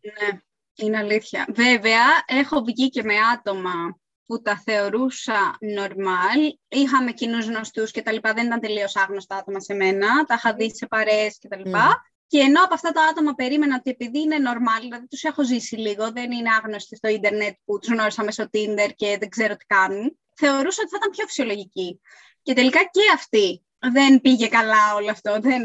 [0.00, 0.38] Ναι.
[0.76, 1.46] Είναι αλήθεια.
[1.48, 6.52] Βέβαια, έχω βγει και με άτομα που τα θεωρούσα normal.
[6.68, 8.32] Είχαμε κοινούς γνωστούς και τα λοιπά.
[8.32, 10.24] Δεν ήταν τελείως άγνωστα άτομα σε μένα.
[10.24, 11.94] Τα είχα δει σε παρέες και τα λοιπά.
[11.96, 12.14] Mm.
[12.26, 15.76] Και ενώ από αυτά τα άτομα περίμενα ότι επειδή είναι normal, δηλαδή τους έχω ζήσει
[15.76, 19.64] λίγο, δεν είναι άγνωστοι στο ίντερνετ που τους γνώρισα μέσω Tinder και δεν ξέρω τι
[19.64, 22.00] κάνουν, θεωρούσα ότι θα ήταν πιο φυσιολογικοί.
[22.42, 25.40] Και τελικά και αυτοί δεν πήγε καλά όλο αυτό.
[25.40, 25.62] Δεν,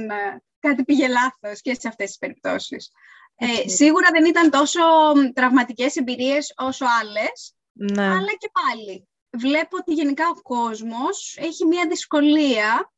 [0.59, 2.91] κάτι πήγε λάθος και σε αυτές τις περιπτώσεις.
[3.41, 4.79] Ε, σίγουρα δεν ήταν τόσο
[5.33, 8.03] τραυματικές εμπειρίες όσο άλλες, Ναι.
[8.03, 9.07] αλλά και πάλι.
[9.37, 12.91] Βλέπω ότι γενικά ο κόσμος έχει μια δυσκολία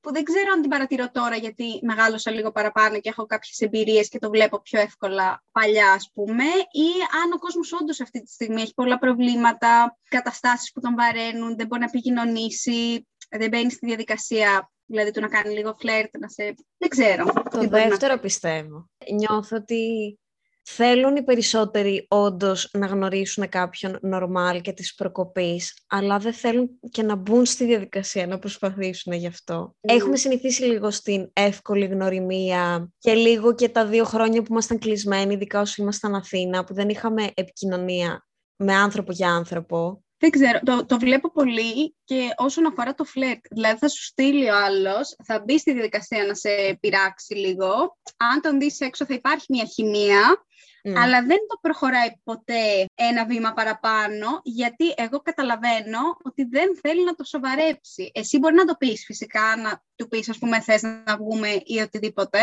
[0.00, 4.08] που δεν ξέρω αν την παρατηρώ τώρα γιατί μεγάλωσα λίγο παραπάνω και έχω κάποιες εμπειρίες
[4.08, 6.88] και το βλέπω πιο εύκολα παλιά ας πούμε ή
[7.22, 11.66] αν ο κόσμος όντως αυτή τη στιγμή έχει πολλά προβλήματα, καταστάσεις που τον βαραίνουν, δεν
[11.66, 16.54] μπορεί να επικοινωνήσει, δεν μπαίνει στη διαδικασία δηλαδή του να κάνει λίγο φλερτ, να σε...
[16.94, 17.24] δεν ξέρω.
[17.50, 18.90] Το τι μπορεί να δεύτερο πιστεύω.
[19.12, 20.16] Νιώθω ότι
[20.64, 27.02] θέλουν οι περισσότεροι όντως να γνωρίσουν κάποιον νορμάλ και της προκοπής, αλλά δεν θέλουν και
[27.02, 29.54] να μπουν στη διαδικασία να προσπαθήσουν γι' αυτό.
[29.54, 29.96] Μμμ.
[29.96, 35.34] Έχουμε συνηθίσει λίγο στην εύκολη γνωριμία και λίγο και τα δύο χρόνια που ήμασταν κλεισμένοι,
[35.34, 38.26] ειδικά όσο ήμασταν Αθήνα, που δεν είχαμε επικοινωνία
[38.56, 40.02] με άνθρωπο για άνθρωπο.
[40.22, 43.44] Δεν ξέρω, το, το βλέπω πολύ και όσον αφορά το φλερτ.
[43.50, 47.98] Δηλαδή θα σου στείλει ο άλλος, θα μπει στη διαδικασία να σε πειράξει λίγο.
[48.16, 50.44] Αν τον δεις έξω θα υπάρχει μια χημεία,
[50.84, 50.96] Μμ.
[50.96, 57.14] αλλά δεν το προχωράει ποτέ ένα βήμα παραπάνω, γιατί εγώ καταλαβαίνω ότι δεν θέλει να
[57.14, 58.10] το σοβαρέψει.
[58.14, 61.80] Εσύ μπορεί να το πεις φυσικά, να του πεις ας πούμε θες να βγούμε ή
[61.80, 62.38] οτιδήποτε,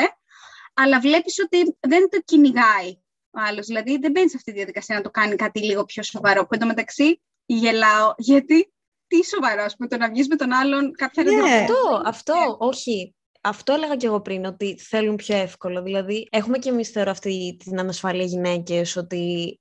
[0.73, 2.99] αλλά βλέπεις ότι δεν το κυνηγάει
[3.31, 3.65] ο άλλος.
[3.65, 6.41] Δηλαδή δεν μπαίνεις σε αυτή τη διαδικασία να το κάνει κάτι λίγο πιο σοβαρό.
[6.41, 7.21] Που εντωμεταξύ
[7.53, 8.73] γελάω, γιατί
[9.07, 11.31] τι σοβαρό, ας πούμε, το να βγεις με τον άλλον κάποια Ναι.
[11.31, 11.55] ραντεβού.
[11.55, 13.13] Αυτό, αυτό, όχι.
[13.41, 15.83] Αυτό έλεγα και εγώ πριν, ότι θέλουν πιο εύκολο.
[15.83, 19.59] Δηλαδή, έχουμε και εμείς θεωρώ αυτή την ανασφάλεια γυναίκες, ότι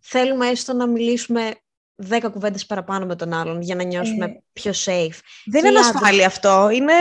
[0.00, 1.54] θέλουμε έστω να μιλήσουμε
[2.02, 5.18] δέκα κουβέντες παραπάνω με τον άλλον για να νιώσουμε Ε, πιο safe.
[5.44, 6.68] Δεν Και είναι οι ασφάλεια αυτό.
[6.72, 6.92] Είναι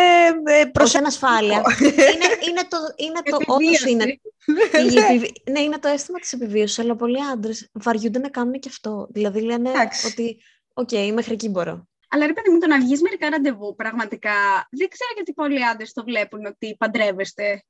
[0.46, 0.96] ε, Όχι προσ...
[0.96, 1.58] ανασφάλεια.
[1.82, 4.04] είναι, είναι το, είναι το όντως είναι.
[4.94, 8.70] η επιβι- ναι, είναι το αίσθημα της επιβίωσης, αλλά πολλοί άντρες βαριούνται να κάνουν και
[8.72, 9.08] αυτό.
[9.12, 10.08] Δηλαδή λένε Εντάξει.
[10.08, 10.42] ότι,
[10.74, 11.88] οκ, μέχρι εκεί μπορώ.
[12.10, 14.32] Αλλά ρε παιδί μου, το να βγει μερικά ραντεβού, πραγματικά
[14.72, 17.64] δεν ξέρω γιατί πολλοί άντρες το βλέπουν ότι παντρεύεστε.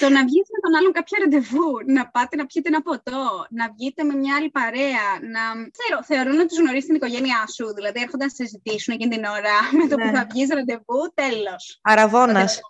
[0.00, 3.64] Το να βγει με τον άλλον κάποια ραντεβού, να πάτε να πιείτε ένα ποτό, να
[3.74, 5.42] βγείτε με μια άλλη παρέα, να.
[5.76, 7.74] Ξέρω, θεωρούν ότι τους γνωρίζει την οικογένειά σου.
[7.74, 10.04] Δηλαδή έρχονται να συζητήσουν εκείνη την ώρα με το Ναι.
[10.10, 11.78] που θα βγεις ραντεβού, τέλος.
[11.82, 12.60] Αραβώνας.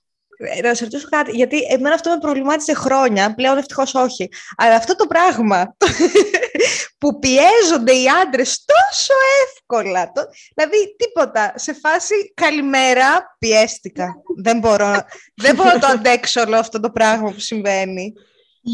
[0.57, 4.29] Ε, Να σε ρωτήσω κάτι, γιατί εμένα αυτό με προβλημάτισε χρόνια, πλέον ευτυχώς όχι.
[4.57, 5.77] Αλλά αυτό το πράγμα
[6.99, 9.15] που πιέζονται οι άντρες τόσο
[9.47, 10.13] εύκολα.
[10.13, 10.23] Το,
[10.55, 11.53] δηλαδή τίποτα.
[11.57, 14.15] Σε φάση καλημέρα πιέστηκα.
[14.43, 18.13] δεν, μπορώ, δεν μπορώ να το αντέξω όλο αυτό το πράγμα που συμβαίνει.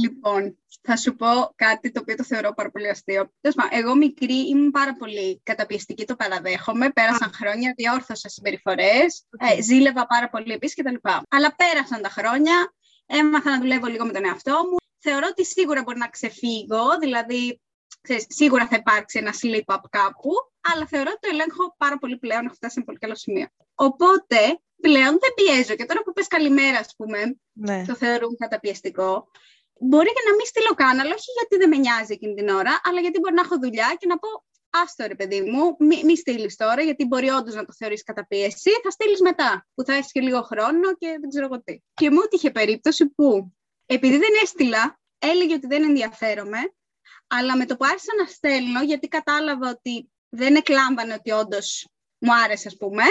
[0.03, 0.57] Λοιπόν,
[0.91, 3.33] θα σου πω κάτι το οποίο το θεωρώ πάρα πολύ αστείο.
[3.41, 6.91] Τέλος πάντων, εγώ μικρή ήμουν πάρα πολύ καταπιεστική, το παραδέχομαι.
[6.91, 10.95] Πέρασαν χρόνια, διόρθωσα συμπεριφορές, ε, ζήλευα πάρα πολύ επίσης κτλ.
[11.29, 12.75] Αλλά πέρασαν τα χρόνια,
[13.07, 14.77] έμαθα να δουλεύω λίγο με τον εαυτό μου.
[14.99, 17.61] Θεωρώ ότι σίγουρα μπορεί να ξεφύγω, δηλαδή
[18.01, 20.31] ξέρεις, σίγουρα θα υπάρξει ένα slip-up κάπου,
[20.73, 23.47] αλλά θεωρώ ότι το ελέγχω πάρα πολύ πλέον, έχω φτάσει σε ένα πολύ καλό σημείο.
[23.75, 24.39] Οπότε,
[24.81, 25.75] πλέον δεν πιέζω.
[25.75, 27.85] Και τώρα που πες καλημέρα, ας πούμε, Ναι.
[27.87, 29.29] το θεωρούν καταπιεστικό.
[29.81, 32.81] Μπορεί και να μην στείλω καν, αλλά όχι γιατί δεν με νοιάζει εκείνη την ώρα,
[32.85, 34.29] αλλά γιατί μπορεί να έχω δουλειά και να πω
[34.71, 38.71] Άστο ρε παιδί μου, μη, μη στείλεις τώρα, γιατί μπορεί όντως να το θεωρήσει καταπίεση.
[38.83, 41.81] Θα στείλεις μετά, που θα έχεις και λίγο χρόνο και δεν ξέρω εγώ τι.
[41.95, 43.53] Και μου είχε περίπτωση που,
[43.87, 46.59] επειδή δεν έστειλα, έλεγε ότι δεν ενδιαφέρομαι,
[47.27, 51.89] αλλά με το που άρχισα να στέλνω, γιατί κατάλαβα ότι δεν εκλάμβανε ότι όντως
[52.19, 53.03] μου άρεσε, ας πούμε,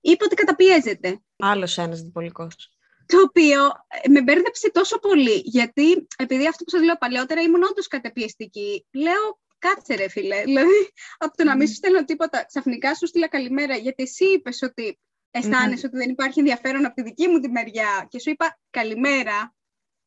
[0.00, 2.73] είπε ότι καταπιέζεται Άλλος ένας διπολικός.
[3.06, 3.64] Το οποίο
[4.02, 8.86] ε, με μπέρδεψε τόσο πολύ, γιατί επειδή αυτό που σας λέω παλαιότερα ήμουν όντως καταπιεστική.
[8.92, 13.28] Λέω, κάτσε ρε φίλε, δηλαδή από το να μην σου στέλνω τίποτα, ξαφνικά σου στείλα
[13.28, 14.98] καλημέρα, γιατί εσύ είπες ότι
[15.30, 19.54] αισθάνεσαι ότι δεν υπάρχει ενδιαφέρον από τη δική μου τη μεριά και σου είπα καλημέρα,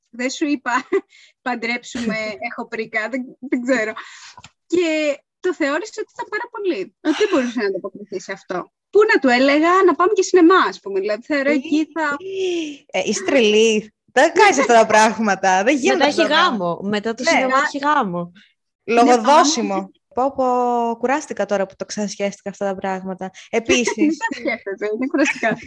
[0.09, 0.87] δεν σου είπα
[1.41, 2.15] παντρέψουμε,
[2.51, 3.93] έχω πρίκα, δεν, δεν ξέρω.
[4.65, 8.71] Και το θεώρησε ότι ήταν πάρα πολύ, ότι δεν μπορούσε να ανταποκριθεί σε αυτό.
[8.97, 10.99] Πού να του έλεγα να πάμε και σινεμά, ας πούμε.
[10.99, 12.15] Δηλαδή, θεωρώ εκεί θα
[12.91, 13.93] Ε, είσαι τρελή.
[14.13, 15.63] Δεν κάνεις αυτά τα πράγματα.
[15.63, 16.05] Δεν γίνονται.
[16.05, 16.65] Μετά έχει αυτά τα πράγματα.
[16.65, 16.79] γάμο.
[16.83, 17.29] Μετά το Ναι.
[17.29, 18.31] σινεμά έχει γάμο.
[18.83, 19.91] Λογοδόσιμο.
[20.13, 20.45] Πω, πω,
[20.99, 23.29] κουράστηκα τώρα που το ξανασχέστηκα αυτά τα πράγματα.
[23.49, 25.57] Επίσης, Μην τα σκέφτεσαι, είναι κουραστικά.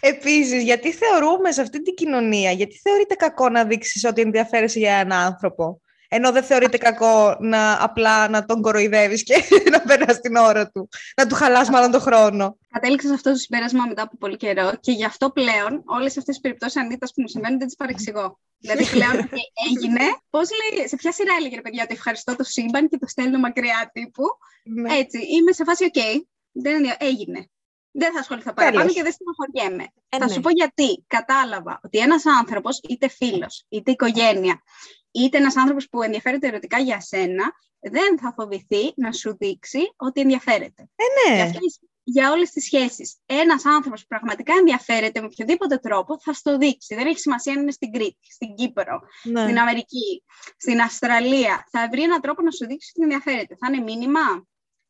[0.00, 4.92] επίσης, γιατί θεωρούμε σε αυτή την κοινωνία, γιατί θεωρείται κακό να δείξεις ότι ενδιαφέρεσαι για
[4.94, 9.34] έναν άνθρωπο, ενώ δεν θεωρείται κακό να απλά να τον κοροϊδεύεις και
[9.72, 12.58] να περνάς την ώρα του, να του χαλάς μάλλον τον χρόνο.
[12.70, 16.24] Κατέληξα σε αυτό το συμπέρασμα μετά από πολύ καιρό και γι' αυτό πλέον όλες αυτές
[16.24, 18.38] τις περιπτώσεις ανήτας που μου συμβαίνουν δεν τις παρεξηγώ.
[18.58, 20.04] δηλαδή πλέον και έγινε.
[20.30, 23.38] Πώς λέει, σε ποια σειρά έλεγε ρε παιδιά ότι ευχαριστώ το σύμπαν και το στέλνω
[23.38, 24.24] μακριά τύπου.
[24.64, 24.96] Ναι.
[24.96, 27.48] Έτσι, είμαι σε φάση, οκ, δεν ενδια- έγινε.
[27.90, 28.94] Δεν θα ασχοληθώ παραπάνω Τέλος.
[28.94, 29.92] και δεν στενοχωριέμαι.
[30.08, 30.32] Ε, θα ναι.
[30.32, 31.04] σου πω γιατί.
[31.06, 34.62] Κατάλαβα ότι ένας άνθρωπος, είτε φίλος, είτε οικογένεια,
[35.10, 40.20] είτε ένας άνθρωπος που ενδιαφέρεται ερωτικά για σένα, δεν θα φοβηθεί να σου δείξει ότι
[40.20, 40.82] ενδιαφέρεται.
[40.96, 41.42] Ε, Γι' ναι.
[41.42, 43.16] αυτό, ισ- για όλες τις σχέσεις.
[43.26, 46.94] Ένας άνθρωπος που πραγματικά ενδιαφέρεται με οποιοδήποτε τρόπο θα στο δείξει.
[46.94, 49.42] Δεν έχει σημασία αν είναι στην Κρήτη, στην Κύπρο, Ναι.
[49.42, 50.24] στην Αμερική,
[50.56, 51.66] στην Αυστραλία.
[51.70, 53.56] Θα βρει έναν τρόπο να σου δείξει ότι ενδιαφέρεται.
[53.60, 54.20] Θα είναι μήνυμα,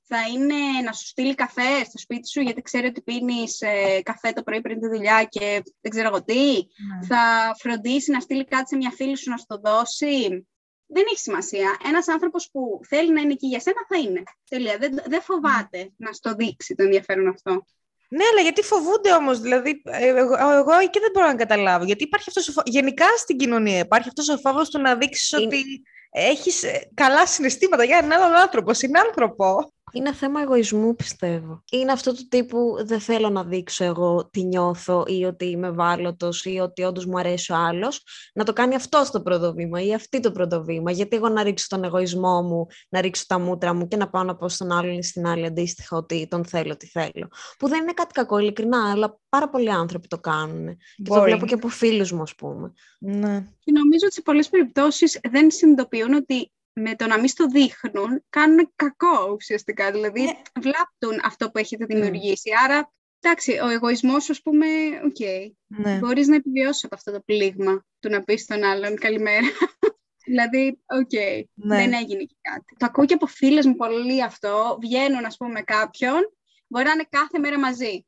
[0.08, 4.32] θα είναι να σου στείλει καφέ στο σπίτι σου γιατί ξέρει ότι πίνεις ε, καφέ
[4.32, 6.52] το πρωί πριν τη δουλειά και δεν ξέρω εγώ τι.
[6.54, 7.06] Ναι.
[7.06, 10.46] Θα φροντίσει να στείλει κάτι σε μια φίλη σου να σου το δώσει.
[10.86, 11.76] Δεν έχει σημασία.
[11.88, 14.22] Ένας άνθρωπος που θέλει να είναι εκεί για σένα θα είναι.
[14.48, 14.76] Τελεία.
[14.78, 17.64] Δεν, δεν φοβάται να στο δείξει το ενδιαφέρον αυτό.
[18.10, 21.84] Ναι, αλλά γιατί φοβούνται όμως, δηλαδή, ε, εγώ, εγώ εκεί δεν μπορώ να καταλάβω.
[21.84, 22.62] Γιατί υπάρχει αυτός ο φο...
[22.64, 27.84] γενικά στην κοινωνία υπάρχει αυτός ο φόβος του να δείξεις Είναι- ότι έχεις καλά συναισθήματα
[27.84, 29.72] για έναν άλλον άνθρωπο, συνάνθρωπο.
[29.92, 31.62] Είναι θέμα εγωισμού, πιστεύω.
[31.72, 36.44] Είναι αυτό του τύπου δεν θέλω να δείξω εγώ τι νιώθω ή ότι είμαι ευάλωτος
[36.44, 38.02] ή ότι όντως μου αρέσει ο άλλος.
[38.34, 40.90] Να το κάνει αυτό το πρώτο βήμα ή αυτή το πρώτο βήμα.
[40.90, 44.22] Γιατί εγώ να ρίξω τον εγωισμό μου, να ρίξω τα μούτρα μου και να πάω
[44.22, 47.28] να πω στον άλλον ή στην άλλη αντίστοιχα ότι τον θέλω, τι θέλω.
[47.58, 50.66] Που δεν είναι κάτι κακό, ειλικρινά, αλλά πάρα πολλοί άνθρωποι το κάνουν.
[50.66, 51.30] Και το Μπορεί.
[51.30, 52.72] βλέπω και από φίλους μου, ας πούμε.
[52.98, 53.44] Ναι.
[53.58, 58.24] Και νομίζω ότι σε πολλές περιπτώσεις δεν συνειδητοποιούν ότι με το να μην στο δείχνουν
[58.28, 59.90] κάνουν κακό ουσιαστικά.
[59.90, 60.32] Δηλαδή Ναι.
[60.60, 62.50] βλάπτουν αυτό που έχετε δημιουργήσει.
[62.64, 64.66] Άρα, εντάξει, ο εγωισμός σου, ας πούμε,
[65.04, 65.18] οκ.
[65.66, 65.98] ναι.
[65.98, 69.46] Μπορείς να επιβιώσεις από αυτό το πλήγμα του να πεις στον άλλον καλημέρα.
[70.26, 71.12] δηλαδή, οκ,
[71.54, 71.76] Ναι.
[71.76, 72.74] δεν έγινε και κάτι.
[72.78, 74.78] Το ακούω και από φίλες μου πολύ αυτό.
[74.82, 76.32] Βγαίνουν, ας πούμε, με κάποιον,
[76.66, 78.06] μπορεί να είναι κάθε μέρα μαζί.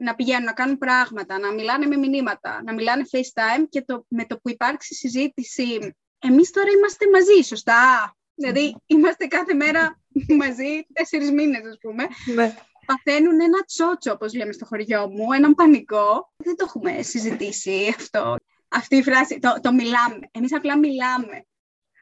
[0.00, 4.24] Να πηγαίνουν, να κάνουν πράγματα, να μιλάνε με μηνύματα, να μιλάνε FaceTime και το, με
[4.26, 5.94] το που υπάρξει συζήτηση.
[6.18, 10.00] Εμείς τώρα είμαστε μαζί, σωστά; Δηλαδή, είμαστε κάθε μέρα
[10.38, 12.54] μαζί, τέσσερις μήνες, ας πούμε ναι.
[12.86, 16.32] παθαίνουν ένα τσότσο, όπως λέμε στο χωριό μου, έναν πανικό.
[16.36, 18.36] Δεν το έχουμε συζητήσει αυτό.
[18.68, 20.18] Αυτή η φράση, το, το μιλάμε.
[20.30, 21.46] Εμείς απλά μιλάμε.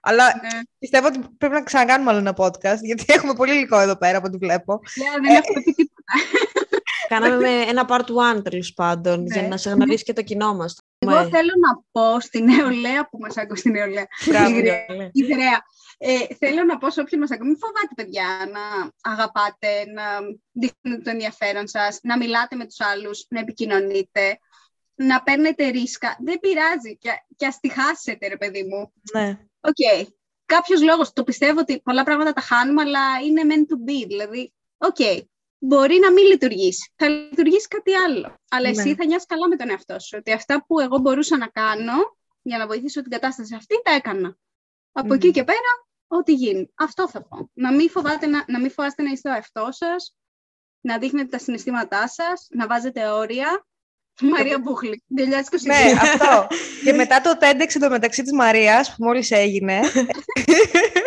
[0.02, 0.60] Αλλά Ναι.
[0.78, 4.26] πιστεύω ότι πρέπει να ξανακάνουμε άλλο ένα podcast, γιατί έχουμε πολύ υλικό εδώ πέρα από
[4.26, 4.80] ό,τι βλέπω.
[4.94, 6.12] Ναι, δεν έχουμε πει τίποτα.
[7.08, 8.04] Κάναμε με ένα part
[8.36, 9.48] one τέλος πάντων, για Ναι.
[9.48, 10.78] να σε γνωρίσει και το κοινό μας.
[10.98, 14.06] Εγώ θέλω να πω στη νεολαία που μας άκουσε στη νεολαία.
[14.26, 14.48] Μπράβο.
[14.48, 15.62] Στη γραία- η γραία.
[15.98, 20.02] Ε, θέλω να πω σε όποιον μας ακούει, μην φοβάτε παιδιά να αγαπάτε, να
[20.52, 24.38] δείχνετε το ενδιαφέρον σας, να μιλάτε με τους άλλους, να επικοινωνείτε,
[24.94, 26.16] να παίρνετε ρίσκα.
[26.20, 28.92] Δεν πειράζει και, και ας τη χάσετε ρε παιδί μου.
[29.12, 29.38] Ναι.
[29.60, 30.08] Οκ.
[30.46, 34.06] Κάποιος λόγος, το πιστεύω ότι πολλά πράγματα τα χάνουμε, αλλά είναι meant to be.
[34.06, 34.96] Δηλαδή, οκ,
[35.58, 36.92] μπορεί να μην λειτουργήσει.
[36.96, 38.34] Θα λειτουργήσει κάτι άλλο.
[38.50, 38.94] Αλλά εσύ Ναι.
[38.94, 40.16] θα νιώσεις καλά με τον εαυτό σου.
[40.18, 44.36] Ότι αυτά που εγώ μπορούσα να κάνω για να βοηθήσω την κατάσταση αυτή, τα έκανα.
[44.92, 45.12] Από Μμμ.
[45.14, 46.70] εκεί και πέρα, ό,τι γίνει.
[46.74, 47.50] Αυτό θα πω.
[47.52, 50.14] Να μην, φοβάτε να, να μην φοβάστε να είστε ο εαυτό σας,
[50.80, 53.66] να δείχνετε τα συναισθήματά σας, να βάζετε όρια.
[54.20, 55.22] Μαρία Μπούχλη, 2022.
[55.62, 56.46] Ναι, αυτό.
[56.84, 59.80] και μετά το TEDx εντωμεταξύ της Μαρίας, που μόλις έγινε,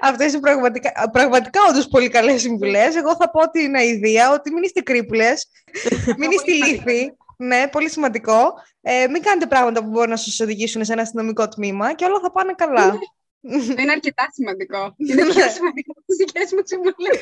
[0.00, 2.94] αυτές είναι πραγματικά, πραγματικά όντως πολύ καλές συμβουλές.
[2.96, 5.48] Εγώ θα πω την αηδία ότι μην είστε κρύπουλες,
[6.18, 7.16] μην είστε λύθοι.
[7.38, 8.52] Ναι, πολύ σημαντικό.
[8.80, 12.20] Ε, μην κάνετε πράγματα που μπορούν να σας οδηγήσουν σε ένα αστυνομικό τμήμα και όλα
[12.20, 12.98] θα πάνε καλά.
[13.78, 14.94] Είναι αρκετά σημαντικό.
[15.08, 17.20] Είναι πιο σημαντικό από τις δικές μου συμβουλές.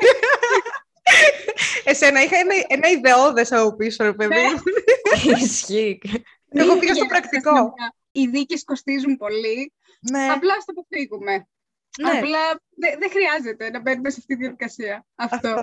[1.85, 4.35] Εσένα είχα ένα, ένα ιδεώδες από πίσω, ρε παιδί.
[4.35, 4.63] μου.
[5.43, 6.01] Ισχύει.
[6.49, 7.51] Εγώ πήγα στο Για πρακτικό.
[7.51, 7.95] αστυνομικά.
[8.13, 9.73] Οι δίκες κοστίζουν πολύ.
[10.11, 11.47] ναι, Απλά στο αποφύγουμε.
[12.03, 12.11] Ναι.
[12.11, 15.07] Απλά δε- δεν χρειάζεται να μπαίνουμε σε αυτή τη διαδικασία.
[15.15, 15.49] Αυτό.
[15.49, 15.63] Αυτό.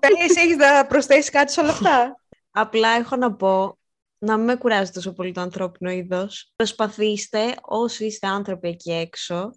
[0.00, 3.78] Τέλεια, εσύ έχεις να προσθέσεις κάτι σε όλα αυτά; Απλά έχω να πω
[4.18, 6.52] να μην με κουράζει τόσο πολύ το ανθρώπινο είδος.
[6.56, 9.50] Προσπαθήστε όσοι είστε άνθρωποι εκεί έξω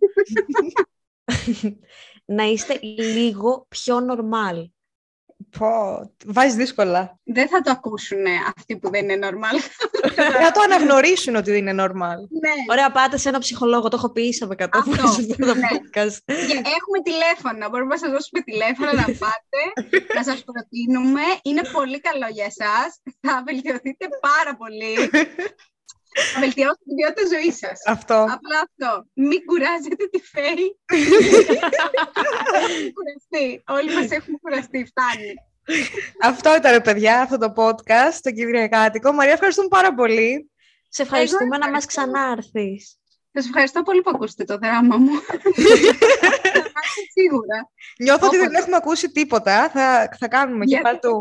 [2.25, 4.65] να είστε λίγο πιο normal.
[5.57, 5.67] Πω,
[6.25, 7.19] βάζεις δύσκολα.
[7.23, 8.25] Δεν θα το ακούσουν
[8.57, 9.55] αυτοί που δεν είναι normal.
[10.43, 12.19] Θα το αναγνωρίσουν ότι δεν είναι normal.
[12.43, 12.53] ναι.
[12.69, 13.87] Ωραία, πάτε σε ένα ψυχολόγο.
[13.87, 15.67] Το έχω πει ίσα με κατά Αυτό, φορές σε αυτό το ναι.
[15.71, 16.17] podcast.
[16.25, 17.69] Και Έχουμε τηλέφωνα.
[17.69, 19.61] Μπορούμε να σας δώσουμε τηλέφωνα να πάτε,
[20.17, 21.21] να σας προτείνουμε.
[21.41, 22.89] Είναι πολύ καλό για εσάς.
[23.19, 24.93] Θα βελτιωθείτε πάρα πολύ.
[26.33, 27.79] Θα βελτιώσετε την ποιότητα ζωής σας.
[27.85, 28.13] Αυτό.
[28.13, 29.05] Απλά αυτό.
[29.13, 30.65] Μην κουράζετε τη φέη.
[32.81, 33.63] Μην κουραστεί.
[33.67, 34.85] Όλοι μας έχουμε κουραστεί.
[34.85, 35.33] Φτάνει.
[36.21, 39.11] Αυτό ήταν, ρε παιδιά, αυτό το podcast, το Κυριακάτικο.
[39.11, 40.51] Μαρία, ευχαριστούμε πάρα πολύ.
[40.89, 42.11] Σε ευχαριστούμε να μας ευχαριστώ.
[42.11, 43.00] ξανάρθεις.
[43.33, 45.11] Σας ευχαριστώ πολύ που ακούσετε το δράμα μου.
[47.17, 47.69] Σίγουρα.
[47.99, 48.59] Νιώθω ότι δεν Όποτε.
[48.61, 49.69] έχουμε ακούσει τίποτα.
[49.69, 51.19] Θα, θα κάνουμε και Για πάρτου.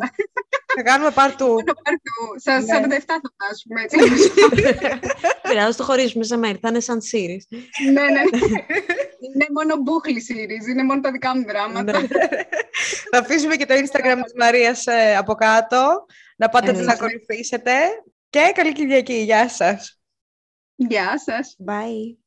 [0.77, 1.46] θα κάνουμε πάρτου.
[1.46, 2.40] Μόνο πάρτου.
[2.40, 2.96] Σας Ναι.
[2.99, 3.83] 47 θα φτάσουμε.
[3.83, 3.99] έτσι.
[5.49, 6.59] Πειράζει, το χωρίζουμε σε μέρη.
[6.62, 7.59] Θα είναι σαν series.
[7.92, 8.20] ναι, ναι.
[9.35, 10.68] Είναι μόνο μπούχλη series.
[10.68, 12.01] Είναι μόνο τα δικά μου δράματα.
[12.01, 12.07] Ναι.
[13.11, 16.07] θα αφήσουμε και το Instagram της Μαρίας ε, από κάτω.
[16.37, 17.05] Να πάτε να την Εννοείται.
[17.05, 17.73] ακολουθήσετε.
[18.31, 19.14] Και καλή Κυριακή.
[19.14, 20.00] Γεια σας.
[20.88, 21.57] Γεια σας.
[21.59, 22.19] Bye.